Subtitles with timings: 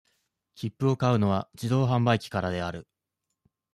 [0.55, 2.87] 切符を買うのは、自動販売機からである。